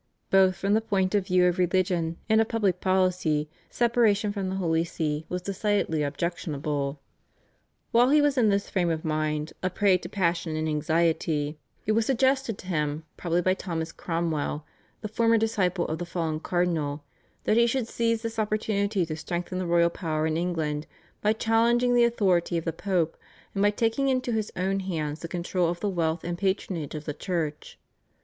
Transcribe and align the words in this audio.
Both 0.31 0.55
from 0.55 0.73
the 0.73 0.81
point 0.81 1.13
of 1.13 1.27
view 1.27 1.45
of 1.45 1.59
religion 1.59 2.17
and 2.27 2.41
of 2.41 2.49
public 2.49 2.81
policy 2.81 3.47
separation 3.69 4.33
from 4.33 4.49
the 4.49 4.55
Holy 4.55 4.83
See 4.83 5.27
was 5.29 5.43
decidedly 5.43 6.01
objectionable. 6.01 6.99
While 7.91 8.09
he 8.09 8.19
was 8.19 8.35
in 8.35 8.49
this 8.49 8.67
frame 8.67 8.89
of 8.89 9.05
mind, 9.05 9.53
a 9.61 9.69
prey 9.69 9.99
to 9.99 10.09
passion 10.09 10.55
and 10.55 10.67
anxiety, 10.67 11.59
it 11.85 11.91
was 11.91 12.07
suggested 12.07 12.57
to 12.57 12.65
him, 12.65 13.03
probably 13.15 13.43
by 13.43 13.53
Thomas 13.53 13.91
Cromwell, 13.91 14.65
the 15.01 15.07
former 15.07 15.37
disciple 15.37 15.87
of 15.87 15.99
the 15.99 16.05
fallen 16.07 16.39
cardinal, 16.39 17.03
that 17.43 17.57
he 17.57 17.67
should 17.67 17.87
seize 17.87 18.23
this 18.23 18.39
opportunity 18.39 19.05
to 19.05 19.15
strengthen 19.15 19.59
the 19.59 19.67
royal 19.67 19.91
power 19.91 20.25
in 20.25 20.35
England 20.35 20.87
by 21.21 21.31
challenging 21.31 21.93
the 21.93 22.05
authority 22.05 22.57
of 22.57 22.65
the 22.65 22.73
Pope, 22.73 23.17
and 23.53 23.61
by 23.61 23.69
taking 23.69 24.09
into 24.09 24.31
his 24.31 24.51
own 24.55 24.79
hands 24.79 25.19
the 25.19 25.27
control 25.27 25.69
of 25.69 25.79
the 25.79 25.87
wealth 25.89 26.23
and 26.23 26.39
patronage 26.39 26.95
of 26.95 27.05
the 27.05 27.13
Church. 27.13 27.77